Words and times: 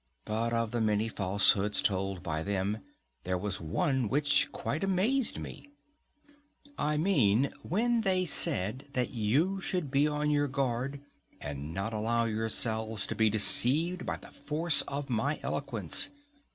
But 0.25 0.51
of 0.51 0.71
the 0.71 0.81
many 0.81 1.07
falsehoods 1.07 1.79
told 1.79 2.23
by 2.23 2.41
them, 2.41 2.79
there 3.23 3.37
was 3.37 3.61
one 3.61 4.09
which 4.09 4.51
quite 4.51 4.83
amazed 4.83 5.37
me;—I 5.37 6.97
mean 6.97 7.53
when 7.61 8.01
they 8.01 8.25
said 8.25 8.87
that 8.93 9.11
you 9.11 9.61
should 9.61 9.91
be 9.91 10.07
upon 10.07 10.31
your 10.31 10.47
guard 10.47 11.01
and 11.39 11.71
not 11.71 11.93
allow 11.93 12.25
yourselves 12.25 13.05
to 13.05 13.15
be 13.15 13.29
deceived 13.29 14.03
by 14.07 14.17
the 14.17 14.31
force 14.31 14.81
of 14.87 15.07
my 15.07 15.39
eloquence. 15.43 16.09